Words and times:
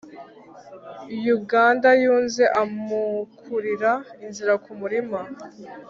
uganda, 1.35 1.89
yunze 2.03 2.43
amukurira 2.61 3.91
inzira 4.25 4.53
ku 4.63 4.71
murima 4.79 5.19